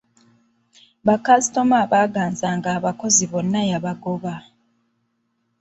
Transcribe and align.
Bakasitoma 1.07 1.75
abaaganzanga 1.85 2.69
abakozi 2.77 3.23
bonna 3.31 3.61
yabagoba. 3.71 4.33